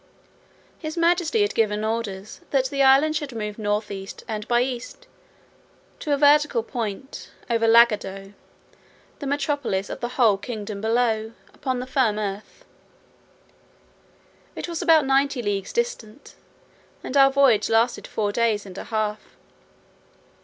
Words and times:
His 0.79 0.97
majesty 0.97 1.43
had 1.43 1.53
given 1.53 1.83
orders, 1.85 2.41
that 2.49 2.65
the 2.71 2.81
island 2.81 3.15
should 3.15 3.35
move 3.35 3.59
north 3.59 3.91
east 3.91 4.23
and 4.27 4.47
by 4.47 4.63
east, 4.63 5.05
to 5.99 6.09
the 6.09 6.17
vertical 6.17 6.63
point 6.63 7.29
over 7.51 7.67
Lagado, 7.67 8.33
the 9.19 9.27
metropolis 9.27 9.91
of 9.91 9.99
the 9.99 10.07
whole 10.17 10.37
kingdom 10.37 10.81
below, 10.81 11.33
upon 11.53 11.79
the 11.79 11.85
firm 11.85 12.17
earth. 12.17 12.65
It 14.55 14.67
was 14.67 14.81
about 14.81 15.05
ninety 15.05 15.43
leagues 15.43 15.71
distant, 15.71 16.33
and 17.03 17.15
our 17.15 17.29
voyage 17.31 17.69
lasted 17.69 18.07
four 18.07 18.31
days 18.31 18.65
and 18.65 18.79
a 18.79 18.85
half. 18.85 19.21